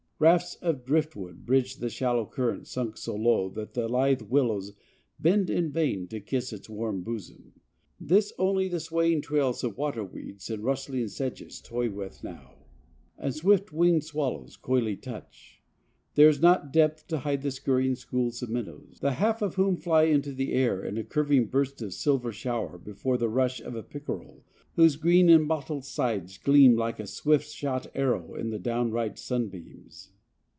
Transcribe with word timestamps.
Rafts 0.23 0.53
of 0.61 0.85
driftwood 0.85 1.47
bridge 1.47 1.77
the 1.77 1.89
shallow 1.89 2.27
current 2.27 2.67
sunk 2.67 2.95
so 2.95 3.15
low 3.15 3.49
that 3.49 3.73
the 3.73 3.87
lithe 3.87 4.21
willows 4.21 4.73
bend 5.19 5.49
in 5.49 5.71
vain 5.71 6.07
to 6.09 6.19
kiss 6.19 6.53
its 6.53 6.69
warm 6.69 7.01
bosom. 7.01 7.53
This 7.99 8.31
only 8.37 8.67
the 8.67 8.79
swaying 8.79 9.21
trails 9.21 9.63
of 9.63 9.79
water 9.79 10.03
weeds 10.03 10.47
and 10.51 10.63
rustling 10.63 11.07
sedges 11.07 11.59
toy 11.59 11.89
with 11.89 12.23
now; 12.23 12.53
and 13.17 13.33
swift 13.33 13.73
winged 13.73 14.03
swallows 14.03 14.57
coyly 14.57 14.95
touch. 14.95 15.57
There 16.13 16.29
is 16.29 16.41
not 16.41 16.73
depth 16.73 17.07
to 17.07 17.19
hide 17.19 17.41
the 17.41 17.49
scurrying 17.51 17.95
schools 17.95 18.43
of 18.43 18.49
minnows, 18.49 18.99
the 18.99 19.13
half 19.13 19.41
of 19.41 19.55
whom 19.55 19.77
fly 19.77 20.03
into 20.03 20.33
the 20.33 20.51
air 20.51 20.83
in 20.83 20.97
a 20.97 21.03
curving 21.05 21.45
burst 21.47 21.81
of 21.81 21.93
silver 21.93 22.31
shower 22.33 22.77
before 22.77 23.17
the 23.17 23.29
rush 23.29 23.61
of 23.61 23.75
a 23.75 23.81
pickerel, 23.81 24.43
whose 24.75 24.97
green 24.97 25.29
and 25.29 25.45
mottled 25.45 25.85
sides 25.85 26.37
gleam 26.37 26.75
like 26.75 26.99
a 26.99 27.07
swift 27.07 27.47
shot 27.49 27.87
arrow 27.93 28.35
in 28.35 28.49
the 28.49 28.59
downright 28.59 29.17
sunbeams. 29.17 30.09